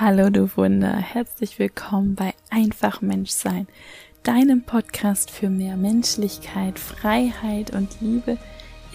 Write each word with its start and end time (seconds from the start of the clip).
Hallo 0.00 0.30
du 0.30 0.48
Wunder, 0.56 0.96
herzlich 0.96 1.58
willkommen 1.58 2.14
bei 2.14 2.32
Einfach 2.50 3.00
Menschsein, 3.00 3.66
deinem 4.22 4.62
Podcast 4.62 5.28
für 5.28 5.50
mehr 5.50 5.76
Menschlichkeit, 5.76 6.78
Freiheit 6.78 7.74
und 7.74 8.00
Liebe 8.00 8.38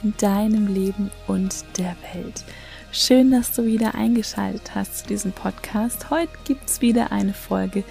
in 0.01 0.13
deinem 0.15 0.73
Leben 0.73 1.11
und 1.27 1.65
der 1.77 1.97
Welt. 2.13 2.45
Schön, 2.93 3.31
dass 3.31 3.51
du 3.51 3.65
wieder 3.65 3.95
eingeschaltet 3.95 4.75
hast 4.75 4.99
zu 4.99 5.07
diesem 5.07 5.33
Podcast. 5.33 6.09
Heute 6.09 6.31
gibt 6.45 6.69
es 6.69 6.79
wieder 6.79 7.11
eine 7.11 7.33
Folge 7.33 7.83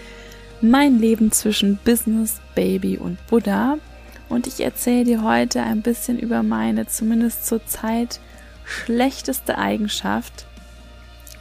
Mein 0.63 0.99
Leben 0.99 1.33
zwischen 1.33 1.79
Business, 1.85 2.41
Baby 2.55 2.97
und 2.97 3.19
Buddha. 3.27 3.77
Und 4.31 4.47
ich 4.47 4.61
erzähle 4.61 5.05
dir 5.05 5.23
heute 5.23 5.63
ein 5.63 5.83
bisschen 5.83 6.19
über 6.19 6.43
meine 6.43 6.87
zumindest 6.87 7.47
zurzeit 7.47 8.21
schlechteste 8.65 9.59
Eigenschaft, 9.59 10.47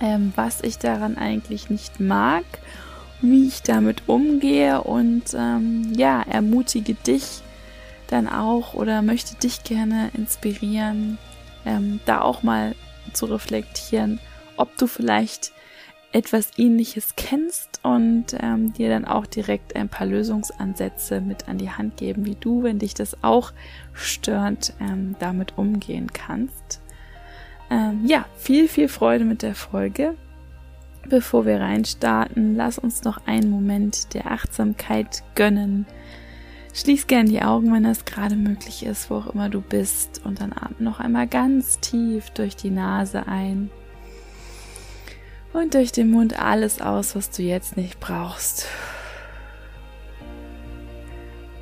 ähm, 0.02 0.33
was 0.36 0.61
ich 0.61 0.77
daran 0.77 1.18
eigentlich 1.18 1.70
nicht 1.70 1.99
mag, 1.99 2.43
wie 3.21 3.47
ich 3.47 3.61
damit 3.61 4.04
umgehe 4.07 4.82
und 4.82 5.24
ähm, 5.36 5.93
ja, 5.96 6.21
ermutige 6.24 6.96
dich 6.96 7.41
dann 8.07 8.27
auch 8.27 8.74
oder 8.74 9.01
möchte 9.01 9.36
dich 9.36 9.64
gerne 9.64 10.11
inspirieren, 10.14 11.18
ähm, 11.65 12.00
da 12.05 12.21
auch 12.21 12.43
mal 12.43 12.75
zu 13.14 13.25
reflektieren, 13.25 14.19
ob 14.57 14.75
du 14.77 14.87
vielleicht 14.87 15.54
etwas 16.11 16.57
ähnliches 16.57 17.15
kennst 17.15 17.79
und 17.83 18.36
ähm, 18.39 18.74
dir 18.74 18.89
dann 18.89 19.05
auch 19.05 19.25
direkt 19.25 19.75
ein 19.75 19.88
paar 19.88 20.07
Lösungsansätze 20.07 21.21
mit 21.21 21.47
an 21.47 21.57
die 21.57 21.69
Hand 21.69 21.97
geben, 21.97 22.25
wie 22.25 22.36
du, 22.36 22.63
wenn 22.63 22.79
dich 22.79 22.93
das 22.93 23.24
auch 23.24 23.54
stört, 23.93 24.74
ähm, 24.82 25.15
damit 25.19 25.57
umgehen 25.57 26.11
kannst. 26.11 26.80
Ähm, 27.71 28.06
ja, 28.06 28.25
viel, 28.36 28.68
viel 28.68 28.89
Freude 28.89 29.24
mit 29.24 29.42
der 29.42 29.56
Folge. 29.56 30.16
Bevor 31.07 31.46
wir 31.46 31.61
reinstarten, 31.61 32.56
lass 32.56 32.78
uns 32.78 33.03
noch 33.03 33.25
einen 33.25 33.50
Moment 33.50 34.14
der 34.14 34.30
Achtsamkeit 34.30 35.23
gönnen. 35.33 35.88
Schließ 36.73 37.08
gern 37.08 37.25
die 37.25 37.41
Augen, 37.41 37.73
wenn 37.73 37.83
das 37.83 38.05
gerade 38.05 38.36
möglich 38.36 38.86
ist, 38.86 39.09
wo 39.09 39.16
auch 39.16 39.33
immer 39.33 39.50
du 39.50 39.61
bist, 39.61 40.22
und 40.23 40.41
dann 40.41 40.53
atme 40.53 40.86
noch 40.86 41.00
einmal 41.00 41.28
ganz 41.28 41.80
tief 41.80 42.30
durch 42.31 42.55
die 42.55 42.69
Nase 42.69 43.28
ein 43.28 43.72
und 45.53 45.73
durch 45.73 45.91
den 45.91 46.11
Mund 46.11 46.39
alles 46.39 46.81
aus, 46.81 47.16
was 47.16 47.30
du 47.30 47.44
jetzt 47.44 47.78
nicht 47.78 48.00
brauchst. 48.00 48.67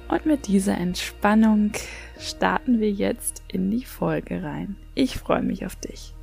Und 0.10 0.26
mit 0.26 0.48
dieser 0.48 0.78
Entspannung 0.78 1.72
starten 2.20 2.80
wir 2.80 2.92
jetzt 2.92 3.42
in 3.48 3.72
die 3.72 3.86
Folge 3.86 4.44
rein. 4.44 4.76
Ich 4.94 5.18
freue 5.18 5.42
mich 5.42 5.66
auf 5.66 5.76
dich. 5.78 6.14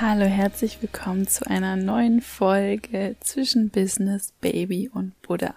Hallo, 0.00 0.24
herzlich 0.24 0.80
willkommen 0.80 1.28
zu 1.28 1.46
einer 1.46 1.76
neuen 1.76 2.22
Folge 2.22 3.16
zwischen 3.20 3.68
Business, 3.68 4.32
Baby 4.40 4.88
und 4.88 5.20
Buddha. 5.20 5.54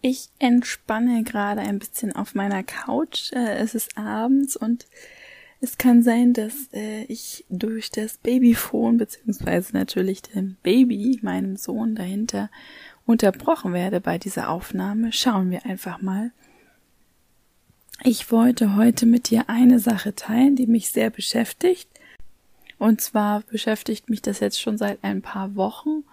Ich 0.00 0.30
entspanne 0.38 1.22
gerade 1.22 1.60
ein 1.60 1.78
bisschen 1.78 2.16
auf 2.16 2.34
meiner 2.34 2.62
Couch. 2.62 3.32
Äh, 3.32 3.56
es 3.56 3.74
ist 3.74 3.98
abends 3.98 4.56
und 4.56 4.86
es 5.60 5.78
kann 5.78 6.02
sein, 6.02 6.32
dass 6.32 6.68
äh, 6.72 7.04
ich 7.04 7.44
durch 7.48 7.90
das 7.90 8.18
Babyphone 8.18 8.98
beziehungsweise 8.98 9.72
natürlich 9.72 10.22
dem 10.22 10.56
Baby, 10.62 11.18
meinem 11.22 11.56
Sohn 11.56 11.94
dahinter, 11.94 12.50
unterbrochen 13.06 13.72
werde 13.72 14.00
bei 14.00 14.18
dieser 14.18 14.50
Aufnahme. 14.50 15.12
Schauen 15.12 15.50
wir 15.50 15.64
einfach 15.64 16.02
mal. 16.02 16.32
Ich 18.02 18.30
wollte 18.30 18.76
heute 18.76 19.06
mit 19.06 19.30
dir 19.30 19.48
eine 19.48 19.78
Sache 19.78 20.14
teilen, 20.14 20.56
die 20.56 20.66
mich 20.66 20.90
sehr 20.90 21.08
beschäftigt. 21.10 21.88
Und 22.78 23.00
zwar 23.00 23.40
beschäftigt 23.40 24.10
mich 24.10 24.20
das 24.20 24.40
jetzt 24.40 24.60
schon 24.60 24.76
seit 24.76 25.02
ein 25.02 25.22
paar 25.22 25.56
Wochen, 25.56 26.04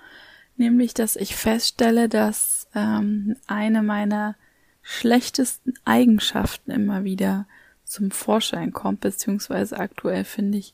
nämlich 0.55 0.93
dass 0.93 1.17
ich 1.17 1.35
feststelle, 1.35 2.07
dass 2.07 2.69
ähm, 2.73 3.35
eine 3.47 3.83
meiner 3.83 4.35
schlechtesten 4.81 5.73
Eigenschaften 5.83 6.71
immer 6.71 7.03
wieder 7.03 7.47
zum 7.93 8.11
Vorschein 8.11 8.73
kommt, 8.73 9.01
beziehungsweise 9.01 9.79
aktuell 9.79 10.23
finde 10.23 10.57
ich, 10.57 10.73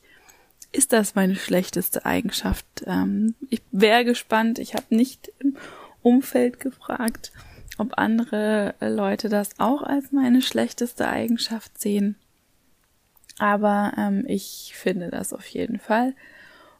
ist 0.72 0.92
das 0.92 1.14
meine 1.14 1.36
schlechteste 1.36 2.06
Eigenschaft. 2.06 2.66
Ähm, 2.86 3.34
ich 3.50 3.62
wäre 3.70 4.04
gespannt, 4.04 4.58
ich 4.58 4.74
habe 4.74 4.86
nicht 4.88 5.30
im 5.38 5.56
Umfeld 6.02 6.60
gefragt, 6.60 7.32
ob 7.76 7.98
andere 7.98 8.74
Leute 8.80 9.28
das 9.28 9.58
auch 9.58 9.82
als 9.82 10.12
meine 10.12 10.42
schlechteste 10.42 11.08
Eigenschaft 11.08 11.78
sehen. 11.78 12.16
Aber 13.38 13.92
ähm, 13.96 14.24
ich 14.26 14.72
finde 14.74 15.08
das 15.08 15.32
auf 15.32 15.46
jeden 15.46 15.78
Fall. 15.78 16.14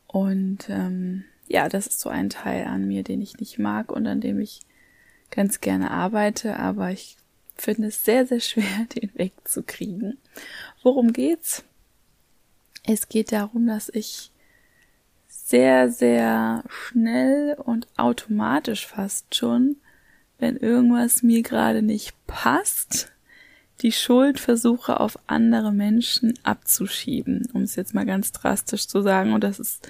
Und 0.06 0.68
ähm, 0.68 1.24
ja, 1.48 1.68
das 1.68 1.86
ist 1.86 2.00
so 2.00 2.08
ein 2.08 2.30
Teil 2.30 2.64
an 2.66 2.86
mir, 2.86 3.02
den 3.02 3.20
ich 3.20 3.38
nicht 3.38 3.58
mag 3.58 3.92
und 3.92 4.06
an 4.06 4.20
dem 4.20 4.40
ich 4.40 4.60
ganz 5.30 5.60
gerne 5.60 5.90
arbeite, 5.90 6.58
aber 6.58 6.90
ich 6.90 7.16
finde 7.60 7.88
es 7.88 8.04
sehr, 8.04 8.26
sehr 8.26 8.40
schwer, 8.40 8.86
den 8.96 9.10
wegzukriegen. 9.14 10.18
Worum 10.82 11.12
geht's? 11.12 11.64
Es 12.84 13.08
geht 13.08 13.32
darum, 13.32 13.66
dass 13.66 13.88
ich 13.88 14.30
sehr, 15.28 15.90
sehr 15.90 16.64
schnell 16.68 17.56
und 17.58 17.86
automatisch 17.96 18.86
fast 18.86 19.34
schon, 19.34 19.76
wenn 20.38 20.56
irgendwas 20.56 21.22
mir 21.22 21.42
gerade 21.42 21.82
nicht 21.82 22.14
passt, 22.26 23.12
die 23.82 23.92
Schuld 23.92 24.38
versuche 24.38 25.00
auf 25.00 25.18
andere 25.26 25.72
Menschen 25.72 26.34
abzuschieben, 26.42 27.48
um 27.52 27.62
es 27.62 27.76
jetzt 27.76 27.94
mal 27.94 28.06
ganz 28.06 28.32
drastisch 28.32 28.86
zu 28.86 29.02
sagen. 29.02 29.32
Und 29.32 29.42
das 29.42 29.58
ist, 29.58 29.88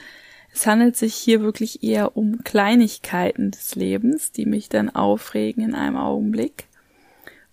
es 0.53 0.66
handelt 0.66 0.97
sich 0.97 1.14
hier 1.14 1.41
wirklich 1.42 1.82
eher 1.82 2.16
um 2.16 2.42
Kleinigkeiten 2.42 3.50
des 3.50 3.75
Lebens, 3.75 4.32
die 4.32 4.47
mich 4.47 4.69
dann 4.69 4.91
aufregen 4.91 5.62
in 5.62 5.75
einem 5.75 5.97
Augenblick. 5.97 6.66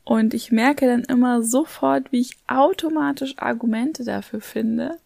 Und 0.07 0.33
ich 0.33 0.53
merke 0.53 0.87
dann 0.87 1.03
immer 1.03 1.43
sofort, 1.43 2.13
wie 2.13 2.21
ich 2.21 2.37
automatisch 2.47 3.33
Argumente 3.35 4.05
dafür 4.05 4.39
finde, 4.39 4.99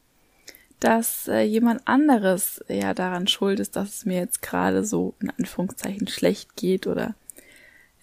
dass 0.79 1.27
äh, 1.27 1.41
jemand 1.41 1.87
anderes 1.87 2.63
ja 2.67 2.93
daran 2.93 3.25
schuld 3.25 3.59
ist, 3.59 3.75
dass 3.75 3.95
es 3.95 4.05
mir 4.05 4.19
jetzt 4.19 4.43
gerade 4.43 4.85
so 4.85 5.15
in 5.19 5.31
Anführungszeichen 5.31 6.07
schlecht 6.07 6.55
geht 6.55 6.85
oder 6.85 7.15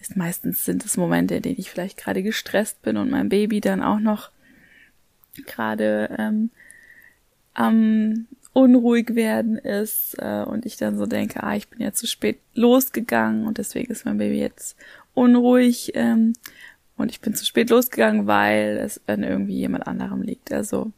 ist 0.01 0.17
meistens 0.17 0.65
sind 0.65 0.83
es 0.83 0.97
Momente, 0.97 1.35
in 1.35 1.41
denen 1.41 1.57
ich 1.57 1.71
vielleicht 1.71 1.95
gerade 1.95 2.21
gestresst 2.21 2.81
bin 2.81 2.97
und 2.97 3.09
mein 3.09 3.29
Baby 3.29 3.61
dann 3.61 3.81
auch 3.81 4.01
noch 4.01 4.31
gerade 5.45 6.13
ähm, 6.19 6.49
am 7.53 8.27
unruhig 8.51 9.15
werden 9.15 9.57
ist 9.57 10.15
äh, 10.19 10.43
und 10.45 10.65
ich 10.65 10.75
dann 10.75 10.97
so 10.97 11.05
denke, 11.05 11.43
ah, 11.43 11.55
ich 11.55 11.69
bin 11.69 11.79
ja 11.79 11.93
zu 11.93 12.07
spät 12.07 12.39
losgegangen 12.55 13.47
und 13.47 13.57
deswegen 13.57 13.89
ist 13.89 14.03
mein 14.03 14.17
Baby 14.17 14.39
jetzt 14.39 14.75
unruhig. 15.13 15.91
Ähm, 15.95 16.33
und 16.99 17.11
ich 17.11 17.21
bin 17.21 17.33
zu 17.33 17.45
spät 17.45 17.69
losgegangen, 17.69 18.27
weil 18.27 18.77
es 18.77 19.01
an 19.07 19.23
irgendwie 19.23 19.55
jemand 19.55 19.87
anderem 19.87 20.21
liegt. 20.21 20.51
Also 20.51 20.91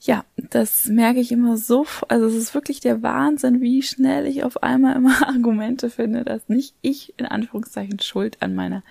ja, 0.00 0.24
das 0.36 0.86
merke 0.86 1.20
ich 1.20 1.32
immer 1.32 1.56
so, 1.56 1.86
also 2.08 2.26
es 2.26 2.34
ist 2.34 2.54
wirklich 2.54 2.80
der 2.80 3.02
Wahnsinn, 3.02 3.60
wie 3.60 3.82
schnell 3.82 4.26
ich 4.26 4.44
auf 4.44 4.62
einmal 4.62 4.96
immer 4.96 5.28
Argumente 5.28 5.90
finde, 5.90 6.24
dass 6.24 6.48
nicht 6.48 6.74
ich 6.82 7.14
in 7.18 7.26
Anführungszeichen 7.26 8.00
schuld 8.00 8.38
an 8.40 8.54
meiner 8.54 8.82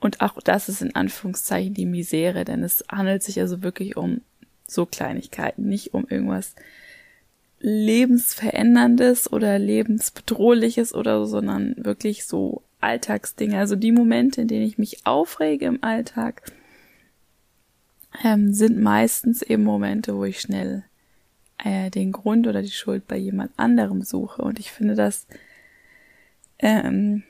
und 0.00 0.22
auch 0.22 0.40
das 0.42 0.70
ist 0.70 0.80
in 0.80 0.94
Anführungszeichen 0.94 1.74
die 1.74 1.84
Misere, 1.84 2.44
denn 2.44 2.62
es 2.62 2.82
handelt 2.90 3.22
sich 3.22 3.38
also 3.38 3.62
wirklich 3.62 3.98
um 3.98 4.22
so 4.66 4.86
Kleinigkeiten, 4.86 5.68
nicht 5.68 5.92
um 5.92 6.06
irgendwas 6.08 6.54
lebensveränderndes 7.58 9.30
oder 9.30 9.58
lebensbedrohliches 9.58 10.94
oder 10.94 11.18
so, 11.18 11.26
sondern 11.26 11.74
wirklich 11.76 12.24
so 12.24 12.62
Alltagsdinge, 12.80 13.58
also 13.58 13.76
die 13.76 13.92
Momente, 13.92 14.42
in 14.42 14.48
denen 14.48 14.66
ich 14.66 14.78
mich 14.78 15.06
aufrege 15.06 15.66
im 15.66 15.82
Alltag, 15.82 16.42
ähm, 18.24 18.52
sind 18.52 18.80
meistens 18.80 19.42
eben 19.42 19.64
Momente, 19.64 20.16
wo 20.16 20.24
ich 20.24 20.40
schnell 20.40 20.84
äh, 21.58 21.90
den 21.90 22.12
Grund 22.12 22.46
oder 22.46 22.62
die 22.62 22.70
Schuld 22.70 23.06
bei 23.06 23.16
jemand 23.16 23.52
anderem 23.56 24.02
suche. 24.02 24.42
Und 24.42 24.58
ich 24.58 24.70
finde 24.72 24.94
das 24.94 25.26
ähm, 26.58 27.22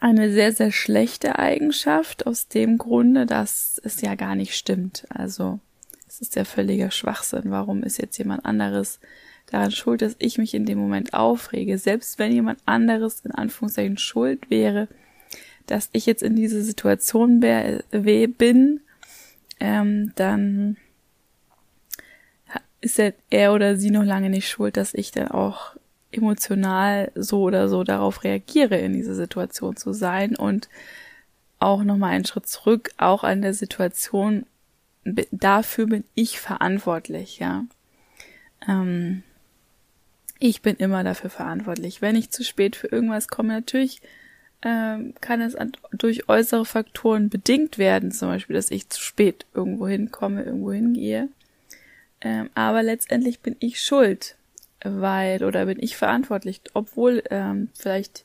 eine 0.00 0.32
sehr, 0.32 0.52
sehr 0.52 0.72
schlechte 0.72 1.38
Eigenschaft 1.38 2.26
aus 2.26 2.48
dem 2.48 2.78
Grunde, 2.78 3.26
dass 3.26 3.80
es 3.82 4.00
ja 4.00 4.14
gar 4.14 4.34
nicht 4.34 4.54
stimmt. 4.54 5.06
Also 5.08 5.60
es 6.08 6.20
ist 6.20 6.36
ja 6.36 6.44
völliger 6.44 6.90
Schwachsinn. 6.90 7.44
Warum 7.46 7.82
ist 7.82 7.98
jetzt 7.98 8.18
jemand 8.18 8.44
anderes 8.44 9.00
daran 9.46 9.70
schuld, 9.70 10.02
dass 10.02 10.16
ich 10.18 10.38
mich 10.38 10.54
in 10.54 10.66
dem 10.66 10.78
Moment 10.78 11.14
aufrege. 11.14 11.78
Selbst 11.78 12.18
wenn 12.18 12.32
jemand 12.32 12.60
anderes 12.66 13.20
in 13.20 13.30
Anführungszeichen 13.30 13.98
schuld 13.98 14.50
wäre, 14.50 14.88
dass 15.66 15.88
ich 15.92 16.06
jetzt 16.06 16.22
in 16.22 16.36
diese 16.36 16.62
Situation 16.62 17.40
bin, 17.40 18.80
ähm, 19.60 20.12
dann 20.14 20.76
ist 22.80 23.00
er 23.30 23.52
oder 23.52 23.76
sie 23.76 23.90
noch 23.90 24.04
lange 24.04 24.30
nicht 24.30 24.48
schuld, 24.48 24.76
dass 24.76 24.94
ich 24.94 25.10
dann 25.10 25.28
auch 25.28 25.76
emotional 26.12 27.10
so 27.14 27.42
oder 27.42 27.68
so 27.68 27.84
darauf 27.84 28.22
reagiere, 28.24 28.78
in 28.78 28.92
dieser 28.92 29.14
Situation 29.14 29.76
zu 29.76 29.92
sein 29.92 30.36
und 30.36 30.68
auch 31.58 31.82
nochmal 31.82 32.12
einen 32.12 32.24
Schritt 32.24 32.46
zurück, 32.46 32.90
auch 32.96 33.24
an 33.24 33.42
der 33.42 33.54
Situation, 33.54 34.46
dafür 35.30 35.86
bin 35.86 36.04
ich 36.14 36.38
verantwortlich, 36.38 37.38
ja. 37.38 37.64
Ähm, 38.68 39.22
ich 40.38 40.62
bin 40.62 40.76
immer 40.76 41.04
dafür 41.04 41.30
verantwortlich. 41.30 42.02
Wenn 42.02 42.16
ich 42.16 42.30
zu 42.30 42.44
spät 42.44 42.76
für 42.76 42.88
irgendwas 42.88 43.28
komme, 43.28 43.54
natürlich 43.54 44.00
ähm, 44.62 45.14
kann 45.20 45.40
es 45.40 45.56
durch 45.92 46.28
äußere 46.28 46.64
Faktoren 46.64 47.28
bedingt 47.28 47.78
werden, 47.78 48.10
zum 48.10 48.28
Beispiel, 48.28 48.56
dass 48.56 48.70
ich 48.70 48.88
zu 48.88 49.00
spät 49.00 49.46
irgendwo 49.54 49.86
hinkomme, 49.86 50.42
irgendwo 50.42 50.72
hingehe. 50.72 51.28
Ähm, 52.20 52.50
aber 52.54 52.82
letztendlich 52.82 53.40
bin 53.40 53.56
ich 53.60 53.82
schuld, 53.82 54.36
weil, 54.82 55.44
oder 55.44 55.66
bin 55.66 55.82
ich 55.82 55.96
verantwortlich, 55.96 56.60
obwohl 56.74 57.22
ähm, 57.30 57.68
vielleicht 57.74 58.24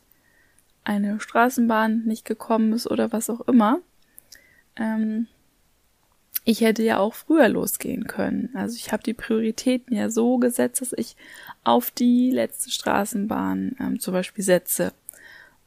eine 0.83 1.19
Straßenbahn 1.19 2.03
nicht 2.05 2.25
gekommen 2.25 2.73
ist 2.73 2.89
oder 2.89 3.11
was 3.11 3.29
auch 3.29 3.41
immer. 3.41 3.79
Ähm, 4.75 5.27
ich 6.43 6.61
hätte 6.61 6.83
ja 6.83 6.97
auch 6.97 7.13
früher 7.13 7.49
losgehen 7.49 8.07
können. 8.07 8.49
Also 8.53 8.75
ich 8.75 8.91
habe 8.91 9.03
die 9.03 9.13
Prioritäten 9.13 9.95
ja 9.95 10.09
so 10.09 10.37
gesetzt, 10.37 10.81
dass 10.81 10.93
ich 10.93 11.15
auf 11.63 11.91
die 11.91 12.31
letzte 12.31 12.71
Straßenbahn 12.71 13.75
ähm, 13.79 13.99
zum 13.99 14.13
Beispiel 14.13 14.43
setze. 14.43 14.93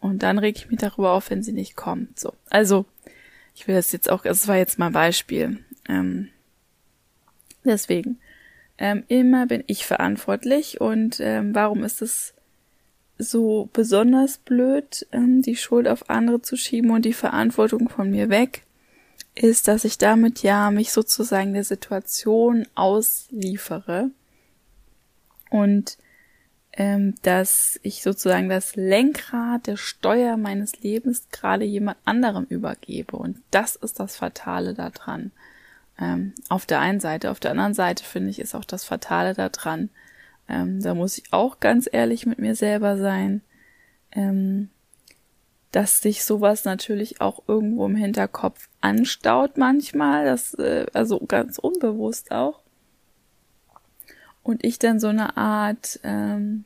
Und 0.01 0.23
dann 0.23 0.39
reg 0.39 0.57
ich 0.57 0.69
mich 0.69 0.81
darüber 0.81 1.13
auf, 1.13 1.31
wenn 1.31 1.43
sie 1.43 1.53
nicht 1.53 1.77
kommt. 1.77 2.19
So. 2.19 2.35
Also, 2.51 2.85
ich 3.55 3.67
will 3.67 3.75
das 3.75 3.93
jetzt 3.93 4.11
auch, 4.11 4.23
das 4.23 4.49
war 4.49 4.57
jetzt 4.57 4.79
mal 4.79 4.89
ein 4.89 4.93
Beispiel. 4.93 5.65
Ähm, 5.89 6.29
deswegen. 7.65 8.19
Ähm, 8.77 9.05
immer 9.07 9.47
bin 9.47 9.63
ich 9.69 9.87
verantwortlich 9.87 10.81
und 10.81 11.21
ähm, 11.21 11.55
warum 11.55 11.85
ist 11.85 12.03
es 12.03 12.35
so 13.19 13.71
besonders 13.73 14.39
blöd, 14.39 15.07
ähm, 15.13 15.43
die 15.43 15.55
Schuld 15.55 15.87
auf 15.87 16.11
andere 16.11 16.43
zu 16.43 16.57
schieben 16.57 16.91
und 16.91 17.05
die 17.05 17.13
Verantwortung 17.13 17.89
von 17.89 18.11
mir 18.11 18.29
weg? 18.29 18.65
Ist, 19.35 19.69
dass 19.69 19.85
ich 19.85 19.99
damit 19.99 20.43
ja 20.43 20.71
mich 20.71 20.93
sozusagen 20.93 21.55
der 21.55 21.65
Situation 21.65 22.67
ausliefere 22.75 24.11
und 25.51 25.99
ähm, 26.77 27.15
dass 27.23 27.79
ich 27.83 28.03
sozusagen 28.03 28.49
das 28.49 28.75
Lenkrad 28.75 29.67
der 29.67 29.77
Steuer 29.77 30.37
meines 30.37 30.81
Lebens 30.81 31.29
gerade 31.31 31.65
jemand 31.65 31.99
anderem 32.05 32.45
übergebe. 32.49 33.17
Und 33.17 33.41
das 33.51 33.77
ist 33.77 34.01
das 34.01 34.17
Fatale 34.17 34.75
daran. 34.75 35.31
Ähm, 36.01 36.33
auf 36.49 36.67
der 36.67 36.81
einen 36.81 36.99
Seite. 36.99 37.31
Auf 37.31 37.39
der 37.39 37.53
anderen 37.53 37.75
Seite 37.75 38.03
finde 38.03 38.31
ich, 38.31 38.41
ist 38.41 38.57
auch 38.57 38.65
das 38.65 38.85
Fatale 38.85 39.35
daran. 39.35 39.91
Ähm, 40.49 40.83
da 40.83 40.95
muss 40.95 41.17
ich 41.17 41.33
auch 41.33 41.61
ganz 41.61 41.89
ehrlich 41.91 42.27
mit 42.27 42.41
mir 42.41 42.57
selber 42.57 42.99
sein. 42.99 43.41
Ähm, 44.11 44.71
dass 45.75 46.01
sich 46.01 46.23
sowas 46.23 46.65
natürlich 46.65 47.21
auch 47.21 47.43
irgendwo 47.49 47.85
im 47.87 47.97
Hinterkopf 47.97 48.69
anstaut 48.81 49.59
manchmal, 49.59 50.25
das 50.25 50.55
äh, 50.55 50.87
also 50.93 51.19
ganz 51.19 51.59
unbewusst 51.59 52.31
auch. 52.31 52.61
Und 54.45 54.65
ich 54.65 54.79
dann 54.79 55.01
so 55.01 55.09
eine 55.09 55.37
Art 55.37 55.99
ähm, 56.05 56.65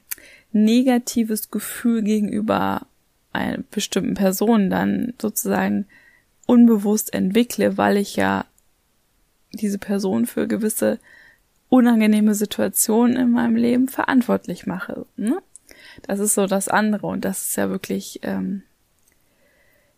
negatives 0.52 1.50
Gefühl 1.50 2.02
gegenüber 2.02 2.86
einer 3.32 3.62
bestimmten 3.70 4.12
Person 4.12 4.68
dann 4.68 5.14
sozusagen 5.18 5.86
unbewusst 6.44 7.14
entwickle, 7.14 7.78
weil 7.78 7.96
ich 7.96 8.14
ja 8.14 8.44
diese 9.54 9.78
Person 9.78 10.26
für 10.26 10.46
gewisse 10.46 10.98
unangenehme 11.70 12.34
Situationen 12.34 13.16
in 13.16 13.30
meinem 13.30 13.56
Leben 13.56 13.88
verantwortlich 13.88 14.66
mache. 14.66 15.06
Ne? 15.16 15.40
Das 16.02 16.18
ist 16.18 16.34
so 16.34 16.46
das 16.46 16.68
andere 16.68 17.06
und 17.06 17.24
das 17.24 17.48
ist 17.48 17.56
ja 17.56 17.70
wirklich 17.70 18.20
ähm, 18.22 18.64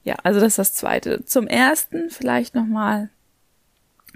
ja, 0.03 0.17
also 0.23 0.41
das 0.41 0.53
ist 0.53 0.59
das 0.59 0.75
Zweite. 0.75 1.25
Zum 1.25 1.47
Ersten 1.47 2.11
vielleicht 2.11 2.55
nochmal 2.55 3.11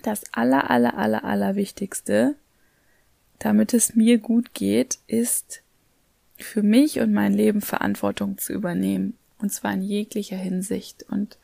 das 0.03 0.23
aller, 0.33 0.71
aller, 0.71 0.97
aller, 0.97 1.25
aller 1.25 1.57
Wichtigste, 1.57 2.35
damit 3.39 3.75
es 3.75 3.95
mir 3.95 4.19
gut 4.19 4.55
geht, 4.55 4.99
ist 5.07 5.63
für 6.37 6.63
mich 6.63 7.01
und 7.01 7.13
mein 7.13 7.33
Leben 7.33 7.61
Verantwortung 7.61 8.39
zu 8.39 8.53
übernehmen. 8.53 9.17
Und 9.39 9.53
zwar 9.53 9.75
in 9.75 9.83
jeglicher 9.83 10.37
Hinsicht. 10.37 11.05
Und 11.11 11.37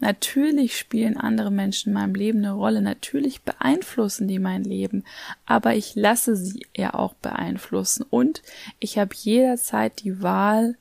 natürlich 0.00 0.76
spielen 0.76 1.16
andere 1.16 1.50
Menschen 1.50 1.90
in 1.90 1.94
meinem 1.94 2.14
Leben 2.14 2.38
eine 2.38 2.52
Rolle. 2.52 2.82
Natürlich 2.82 3.42
beeinflussen 3.42 4.26
die 4.26 4.40
mein 4.40 4.64
Leben. 4.64 5.04
Aber 5.46 5.76
ich 5.76 5.94
lasse 5.94 6.36
sie 6.36 6.66
ja 6.76 6.94
auch 6.94 7.14
beeinflussen. 7.14 8.04
Und 8.10 8.42
ich 8.80 8.98
habe 8.98 9.14
jederzeit 9.14 10.02
die 10.02 10.20
Wahl, 10.20 10.76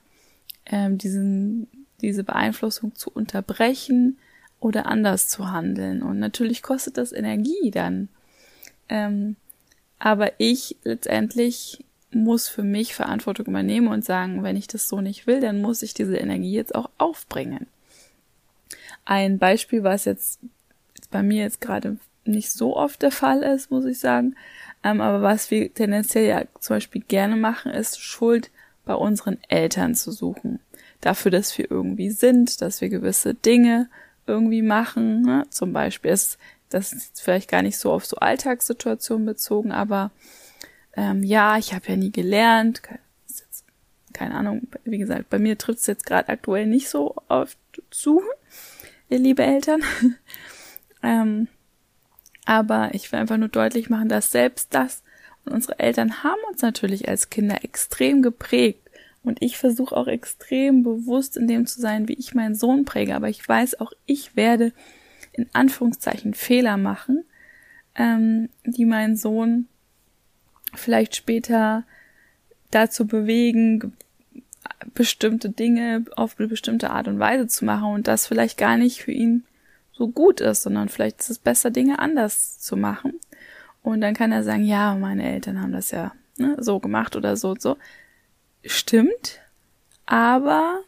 ähm, 0.66 0.98
diesen 0.98 1.68
diese 2.02 2.24
Beeinflussung 2.24 2.96
zu 2.96 3.12
unterbrechen 3.12 4.18
oder 4.60 4.86
anders 4.86 5.28
zu 5.28 5.52
handeln. 5.52 6.02
Und 6.02 6.20
natürlich 6.20 6.62
kostet 6.62 6.98
das 6.98 7.12
Energie 7.12 7.72
dann. 7.72 8.10
Ähm, 8.90 9.36
aber 10.00 10.32
ich 10.38 10.78
letztendlich 10.84 11.84
muss 12.12 12.48
für 12.48 12.64
mich 12.64 12.96
Verantwortung 12.96 13.48
übernehmen 13.48 13.88
und 13.88 14.06
sagen, 14.06 14.44
wenn 14.44 14.56
ich 14.56 14.68
das 14.68 14.88
so 14.88 15.02
nicht 15.02 15.28
will, 15.28 15.42
dann 15.42 15.62
muss 15.62 15.82
ich 15.82 15.94
diese 15.94 16.18
Energie 16.18 16.54
jetzt 16.54 16.76
auch 16.76 16.90
aufbringen. 16.98 17.68
Ein 19.06 19.40
Beispiel, 19.40 19.84
was 19.84 20.06
jetzt 20.06 20.40
bei 21.12 21.24
mir 21.24 21.44
jetzt 21.44 21.62
gerade 21.62 21.98
nicht 22.26 22.52
so 22.52 22.76
oft 22.76 23.02
der 23.02 23.12
Fall 23.12 23.44
ist, 23.44 23.72
muss 23.72 23.86
ich 23.86 24.00
sagen, 24.00 24.36
ähm, 24.84 25.02
aber 25.02 25.22
was 25.22 25.52
wir 25.52 25.74
tendenziell 25.74 26.28
ja 26.28 26.44
zum 26.60 26.76
Beispiel 26.76 27.02
gerne 27.02 27.36
machen, 27.36 27.72
ist 27.72 28.00
Schuld 28.00 28.52
bei 28.86 28.94
unseren 28.94 29.38
Eltern 29.50 29.96
zu 29.96 30.12
suchen 30.12 30.60
dafür, 31.02 31.32
dass 31.32 31.58
wir 31.58 31.70
irgendwie 31.70 32.10
sind, 32.10 32.62
dass 32.62 32.82
wir 32.82 32.90
gewisse 32.90 33.34
Dinge 33.34 33.90
irgendwie 34.26 34.62
machen. 34.62 35.22
Ne? 35.22 35.46
Zum 35.50 35.74
Beispiel 35.74 36.12
ist 36.12 36.38
das 36.70 36.94
ist 36.94 37.22
vielleicht 37.22 37.50
gar 37.50 37.62
nicht 37.62 37.78
so 37.78 37.92
auf 37.92 38.06
so 38.06 38.18
Alltagssituationen 38.18 39.26
bezogen, 39.26 39.72
aber 39.72 40.12
ähm, 40.96 41.24
ja, 41.24 41.58
ich 41.58 41.74
habe 41.74 41.88
ja 41.88 41.96
nie 41.96 42.12
gelernt. 42.12 42.82
Jetzt, 43.28 43.64
keine 44.14 44.36
Ahnung, 44.36 44.68
wie 44.84 44.98
gesagt, 44.98 45.30
bei 45.30 45.40
mir 45.40 45.58
trifft 45.58 45.80
es 45.80 45.88
jetzt 45.88 46.06
gerade 46.06 46.30
aktuell 46.30 46.66
nicht 46.66 46.90
so 46.90 47.16
oft 47.28 47.58
zu, 47.92 48.22
ihr 49.10 49.20
liebe 49.20 49.44
Eltern. 49.44 49.82
ähm, 51.04 51.48
aber 52.46 52.94
ich 52.94 53.12
will 53.12 53.20
einfach 53.20 53.38
nur 53.38 53.50
deutlich 53.50 53.90
machen, 53.90 54.10
dass 54.10 54.32
selbst 54.32 54.74
das 54.74 55.04
und 55.46 55.54
unsere 55.54 55.80
Eltern 55.80 56.24
haben 56.24 56.42
uns 56.50 56.62
natürlich 56.62 57.08
als 57.08 57.30
Kinder 57.30 57.64
extrem 57.64 58.22
geprägt 58.22 58.87
und 59.24 59.42
ich 59.42 59.58
versuche 59.58 59.96
auch 59.96 60.08
extrem 60.08 60.84
bewusst 60.84 61.36
in 61.38 61.48
dem 61.48 61.66
zu 61.66 61.82
sein, 61.82 62.08
wie 62.08 62.14
ich 62.14 62.34
meinen 62.34 62.56
Sohn 62.56 62.86
präge. 62.86 63.16
Aber 63.16 63.30
ich 63.30 63.48
weiß 63.48 63.80
auch, 63.80 63.92
ich 64.06 64.36
werde 64.36 64.72
in 65.34 65.50
Anführungszeichen 65.54 66.34
Fehler 66.34 66.78
machen, 66.78 67.26
ähm, 67.96 68.50
die 68.66 68.86
meinen 68.86 69.18
Sohn 69.18 69.68
vielleicht 70.74 71.16
später 71.16 71.84
dazu 72.72 73.06
bewegen, 73.06 73.94
bestimmte 74.94 75.50
Dinge 75.50 76.06
auf 76.16 76.36
eine 76.38 76.48
bestimmte 76.48 76.90
Art 76.90 77.08
und 77.08 77.20
Weise 77.20 77.48
zu 77.48 77.66
machen 77.66 77.94
und 77.94 78.08
das 78.08 78.28
vielleicht 78.28 78.58
gar 78.58 78.78
nicht 78.78 79.02
für 79.02 79.12
ihn 79.12 79.44
so 79.92 80.08
gut 80.08 80.42
ist, 80.42 80.64
sondern 80.64 80.90
vielleicht 80.90 81.22
ist 81.22 81.30
es 81.30 81.40
besser, 81.40 81.72
Dinge 81.72 82.00
anders 82.00 82.60
zu 82.60 82.78
machen. 82.78 83.20
Und 83.82 84.02
dann 84.02 84.14
kann 84.14 84.32
er 84.32 84.44
sagen, 84.44 84.64
ja, 84.64 84.96
meine 84.96 85.30
Eltern 85.30 85.62
haben 85.62 85.72
das 85.72 85.92
ja 85.92 86.14
ne, 86.38 86.56
so 86.60 86.80
gemacht 86.80 87.16
oder 87.16 87.36
so 87.36 87.52
und 87.52 87.62
so 87.62 87.78
stimmt, 88.76 89.40
aber 90.06 90.82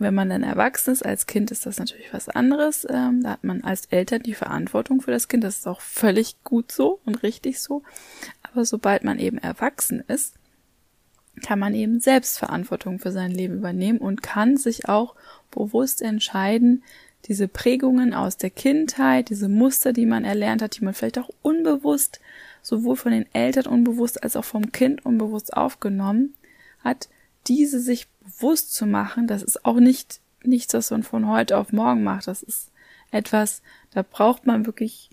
wenn 0.00 0.14
man 0.14 0.30
dann 0.30 0.42
erwachsen 0.42 0.92
ist, 0.92 1.04
als 1.04 1.26
Kind 1.26 1.50
ist 1.50 1.66
das 1.66 1.78
natürlich 1.78 2.12
was 2.12 2.30
anderes. 2.30 2.86
Ähm, 2.88 3.22
da 3.22 3.32
hat 3.32 3.44
man 3.44 3.62
als 3.62 3.84
Eltern 3.86 4.22
die 4.22 4.34
Verantwortung 4.34 5.02
für 5.02 5.10
das 5.10 5.28
Kind. 5.28 5.44
Das 5.44 5.58
ist 5.58 5.68
auch 5.68 5.82
völlig 5.82 6.42
gut 6.42 6.72
so 6.72 7.00
und 7.04 7.22
richtig 7.22 7.60
so. 7.60 7.82
Aber 8.42 8.64
sobald 8.64 9.04
man 9.04 9.18
eben 9.18 9.36
erwachsen 9.36 10.02
ist, 10.08 10.34
kann 11.42 11.58
man 11.58 11.74
eben 11.74 12.00
selbst 12.00 12.38
Verantwortung 12.38 12.98
für 12.98 13.12
sein 13.12 13.30
Leben 13.30 13.58
übernehmen 13.58 13.98
und 13.98 14.22
kann 14.22 14.56
sich 14.56 14.88
auch 14.88 15.14
bewusst 15.50 16.00
entscheiden, 16.00 16.82
diese 17.26 17.46
Prägungen 17.46 18.14
aus 18.14 18.38
der 18.38 18.50
Kindheit, 18.50 19.28
diese 19.28 19.50
Muster, 19.50 19.92
die 19.92 20.06
man 20.06 20.24
erlernt 20.24 20.62
hat, 20.62 20.78
die 20.78 20.84
man 20.84 20.94
vielleicht 20.94 21.18
auch 21.18 21.30
unbewusst, 21.42 22.20
sowohl 22.62 22.96
von 22.96 23.12
den 23.12 23.26
Eltern 23.34 23.66
unbewusst 23.66 24.22
als 24.22 24.34
auch 24.36 24.44
vom 24.44 24.72
Kind 24.72 25.04
unbewusst 25.04 25.54
aufgenommen 25.54 26.34
hat, 26.84 27.08
diese 27.46 27.80
sich 27.80 28.08
bewusst 28.20 28.74
zu 28.74 28.86
machen, 28.86 29.26
das 29.26 29.42
ist 29.42 29.64
auch 29.64 29.80
nicht 29.80 30.20
nichts, 30.42 30.74
was 30.74 30.90
man 30.90 31.02
von 31.02 31.28
heute 31.28 31.56
auf 31.56 31.72
morgen 31.72 32.02
macht. 32.02 32.26
Das 32.26 32.42
ist 32.42 32.70
etwas, 33.10 33.62
da 33.92 34.02
braucht 34.02 34.46
man 34.46 34.66
wirklich, 34.66 35.10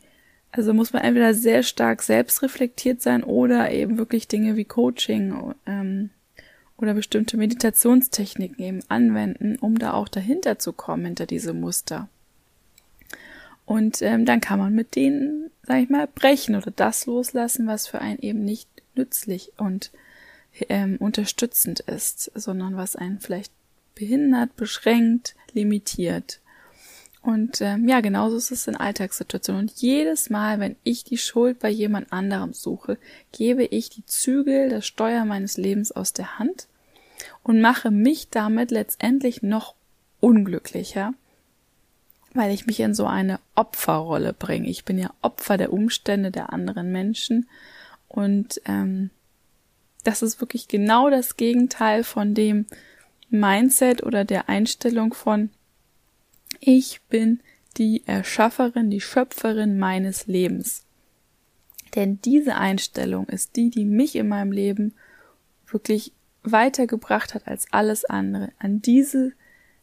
also 0.51 0.73
muss 0.73 0.93
man 0.93 1.03
entweder 1.03 1.33
sehr 1.33 1.63
stark 1.63 2.03
selbstreflektiert 2.03 3.01
sein 3.01 3.23
oder 3.23 3.71
eben 3.71 3.97
wirklich 3.97 4.27
Dinge 4.27 4.55
wie 4.55 4.65
Coaching 4.65 5.53
ähm, 5.65 6.09
oder 6.77 6.93
bestimmte 6.93 7.37
Meditationstechniken 7.37 8.63
eben 8.63 8.79
anwenden, 8.87 9.57
um 9.59 9.79
da 9.79 9.93
auch 9.93 10.07
dahinter 10.07 10.59
zu 10.59 10.73
kommen, 10.73 11.05
hinter 11.05 11.25
diese 11.25 11.53
Muster. 11.53 12.07
Und 13.65 14.01
ähm, 14.01 14.25
dann 14.25 14.39
kann 14.39 14.59
man 14.59 14.73
mit 14.73 14.95
denen, 14.95 15.51
sag 15.63 15.81
ich 15.81 15.89
mal, 15.89 16.07
brechen 16.07 16.55
oder 16.55 16.71
das 16.71 17.05
loslassen, 17.05 17.67
was 17.67 17.87
für 17.87 17.99
einen 17.99 18.19
eben 18.19 18.45
nicht 18.45 18.69
nützlich 18.95 19.51
und 19.57 19.91
ähm, 20.69 20.97
unterstützend 20.97 21.81
ist, 21.81 22.31
sondern 22.35 22.75
was 22.77 22.95
einen 22.95 23.19
vielleicht 23.19 23.51
behindert, 23.95 24.55
beschränkt, 24.55 25.35
limitiert. 25.53 26.39
Und 27.21 27.59
ähm, 27.61 27.89
ja, 27.89 27.99
genauso 27.99 28.37
ist 28.37 28.51
es 28.51 28.67
in 28.67 28.77
Alltagssituationen. 28.77 29.63
Und 29.63 29.71
jedes 29.81 30.29
Mal, 30.29 30.59
wenn 30.59 30.77
ich 30.83 31.03
die 31.03 31.17
Schuld 31.17 31.59
bei 31.59 31.69
jemand 31.69 32.13
anderem 32.13 32.53
suche, 32.53 32.97
gebe 33.31 33.65
ich 33.65 33.89
die 33.89 34.05
Zügel, 34.05 34.69
das 34.69 34.85
Steuer 34.85 35.25
meines 35.25 35.57
Lebens 35.57 35.91
aus 35.91 36.13
der 36.13 36.39
Hand 36.39 36.67
und 37.43 37.59
mache 37.59 37.91
mich 37.91 38.29
damit 38.29 38.71
letztendlich 38.71 39.41
noch 39.41 39.75
unglücklicher, 40.19 41.13
weil 42.33 42.53
ich 42.53 42.65
mich 42.65 42.79
in 42.79 42.93
so 42.93 43.07
eine 43.07 43.39
Opferrolle 43.55 44.33
bringe. 44.33 44.69
Ich 44.69 44.85
bin 44.85 44.97
ja 44.97 45.11
Opfer 45.21 45.57
der 45.57 45.73
Umstände 45.73 46.31
der 46.31 46.53
anderen 46.53 46.91
Menschen 46.91 47.49
und 48.07 48.61
ähm, 48.65 49.09
das 50.07 50.21
ist 50.21 50.39
wirklich 50.39 50.69
genau 50.69 51.09
das 51.09 51.35
Gegenteil 51.35 52.05
von 52.05 52.33
dem 52.33 52.65
Mindset 53.29 54.03
oder 54.03 54.23
der 54.23 54.47
Einstellung 54.47 55.13
von 55.13 55.49
ich 56.61 57.01
bin 57.09 57.41
die 57.75 58.03
Erschafferin, 58.05 58.89
die 58.89 59.01
Schöpferin 59.01 59.77
meines 59.77 60.25
Lebens. 60.25 60.85
Denn 61.93 62.21
diese 62.21 62.55
Einstellung 62.55 63.27
ist 63.27 63.57
die, 63.57 63.69
die 63.69 63.83
mich 63.83 64.15
in 64.15 64.29
meinem 64.29 64.53
Leben 64.53 64.93
wirklich 65.65 66.13
weitergebracht 66.41 67.33
hat 67.33 67.45
als 67.45 67.67
alles 67.71 68.05
andere. 68.05 68.53
An 68.59 68.81
diese, 68.81 69.33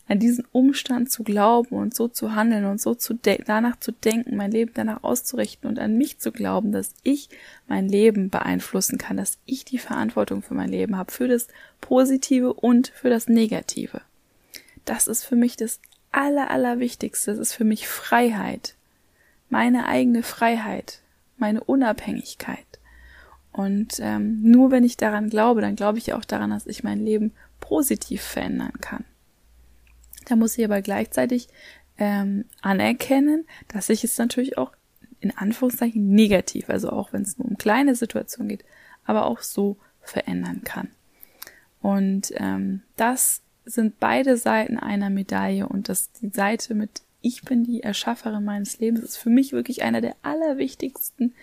an 0.07 0.19
diesen 0.19 0.45
Umstand 0.53 1.11
zu 1.11 1.23
glauben 1.23 1.77
und 1.77 1.95
so 1.95 2.09
zu 2.09 2.35
handeln 2.35 2.67
und 2.67 2.81
so 2.81 2.95
zu 2.95 3.15
danach 3.15 3.77
zu 3.81 3.93
denken, 3.93 4.37
mein 4.37 4.51
Leben 4.51 4.73
danach 4.75 5.03
auszurichten 5.03 5.69
und 5.69 5.79
an 5.79 5.97
mich 5.97 6.19
zu 6.19 6.31
glauben, 6.31 6.73
dass 6.73 6.93
ich 7.03 7.31
mein 7.69 7.89
Leben 7.89 8.29
beeinflussen 8.29 8.99
kann, 8.99 9.17
dass 9.17 9.39
ich 9.47 9.65
die 9.65 9.79
Verantwortung 9.79 10.43
für 10.43 10.55
mein 10.55 10.69
Leben 10.69 10.97
habe, 10.97 11.11
für 11.11 11.29
das 11.29 11.49
Positive 11.81 12.53
und 12.53 12.89
für 12.89 13.09
das 13.09 13.29
Negative. 13.29 14.03
Das 14.85 15.07
ist 15.07 15.25
für 15.25 15.37
mich 15.37 15.57
das 15.57 15.81
aller, 16.13 16.51
allerwichtigste 16.51 17.33
ist 17.33 17.55
für 17.55 17.65
mich 17.65 17.89
Freiheit. 17.89 18.75
Meine 19.49 19.87
eigene 19.87 20.23
Freiheit, 20.23 21.01
meine 21.39 21.65
Unabhängigkeit. 21.65 22.67
Und 23.53 24.01
ähm, 24.01 24.43
nur 24.43 24.71
wenn 24.71 24.85
ich 24.85 24.97
daran 24.97 25.31
glaube, 25.31 25.61
dann 25.61 25.77
glaube 25.77 25.99
ich 25.99 26.13
auch 26.13 26.25
daran, 26.25 26.51
dass 26.51 26.67
ich 26.67 26.85
mein 26.85 27.05
Leben 27.05 27.33
positiv 27.61 28.21
verändern 28.23 28.73
kann. 28.81 29.05
Da 30.25 30.37
muss 30.37 30.57
ich 30.59 30.65
aber 30.65 30.83
gleichzeitig 30.83 31.49
ähm, 31.99 32.45
anerkennen, 32.63 33.47
dass 33.69 33.89
ich 33.89 34.05
es 34.05 34.19
natürlich 34.19 34.59
auch 34.59 34.73
in 35.21 35.37
Anführungszeichen 35.37 36.11
negativ, 36.15 36.69
also 36.69 36.91
auch 36.91 37.13
wenn 37.13 37.23
es 37.23 37.39
nur 37.39 37.49
um 37.49 37.57
kleine 37.57 37.95
Situationen 37.95 38.49
geht, 38.49 38.65
aber 39.05 39.27
auch 39.27 39.41
so 39.41 39.77
verändern 40.03 40.63
kann. 40.65 40.89
Und 41.81 42.33
ähm, 42.37 42.83
das 42.97 43.43
sind 43.65 43.99
beide 44.01 44.37
Seiten 44.37 44.79
einer 44.79 45.11
Medaille 45.11 45.67
und 45.67 45.89
das 45.89 46.11
die 46.13 46.29
Seite 46.29 46.75
mit 46.75 47.03
ich 47.25 47.43
bin 47.43 47.65
die 47.65 47.83
Erschafferin 47.83 48.45
meines 48.45 48.79
Lebens 48.81 49.03
ist 49.03 49.17
für 49.17 49.31
mich 49.31 49.53
wirklich 49.53 49.83
einer 49.83 50.03
der 50.03 50.15
allerwichtigsten 50.23 51.35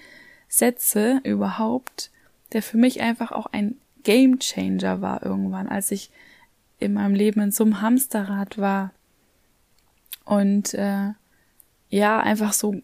Sätze 0.47 1.21
überhaupt, 1.23 2.11
der 2.53 2.61
für 2.61 2.77
mich 2.77 3.01
einfach 3.01 3.31
auch 3.31 3.47
ein 3.47 3.77
Game 4.03 4.39
Changer 4.39 5.01
war 5.01 5.23
irgendwann, 5.25 5.67
als 5.67 5.89
ich 5.89 6.11
in 6.81 6.93
meinem 6.93 7.15
Leben 7.15 7.41
in 7.41 7.51
so 7.51 7.63
einem 7.63 7.81
Hamsterrad 7.81 8.57
war 8.57 8.91
und 10.25 10.73
äh, 10.73 11.09
ja 11.89 12.19
einfach 12.19 12.53
so 12.53 12.81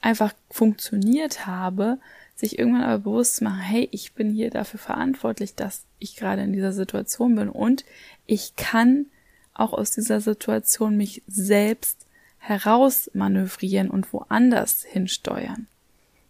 einfach 0.00 0.32
funktioniert 0.50 1.46
habe, 1.46 1.98
sich 2.34 2.58
irgendwann 2.58 2.84
aber 2.84 2.98
bewusst 2.98 3.36
zu 3.36 3.44
machen, 3.44 3.60
hey, 3.60 3.88
ich 3.90 4.14
bin 4.14 4.30
hier 4.30 4.50
dafür 4.50 4.78
verantwortlich, 4.78 5.54
dass 5.54 5.84
ich 5.98 6.16
gerade 6.16 6.42
in 6.42 6.52
dieser 6.52 6.72
Situation 6.72 7.34
bin 7.34 7.48
und 7.48 7.84
ich 8.26 8.56
kann 8.56 9.06
auch 9.54 9.72
aus 9.72 9.90
dieser 9.90 10.20
Situation 10.20 10.96
mich 10.96 11.22
selbst 11.26 12.06
herausmanövrieren 12.38 13.90
und 13.90 14.12
woanders 14.12 14.84
hinsteuern. 14.84 15.66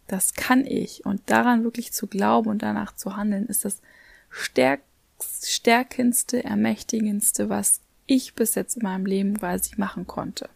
Das 0.06 0.32
kann 0.32 0.64
ich. 0.66 1.04
Und 1.04 1.20
daran 1.26 1.62
wirklich 1.62 1.92
zu 1.92 2.06
glauben 2.06 2.48
und 2.48 2.62
danach 2.62 2.96
zu 2.96 3.16
handeln, 3.16 3.46
ist 3.46 3.66
das 3.66 3.82
stärk 4.30 4.80
stärkendste, 5.20 6.44
ermächtigendste, 6.44 7.48
was 7.48 7.80
ich 8.06 8.34
bis 8.34 8.54
jetzt 8.54 8.76
in 8.76 8.82
meinem 8.82 9.06
Leben 9.06 9.38
quasi 9.38 9.74
machen 9.76 10.06
konnte. 10.06 10.48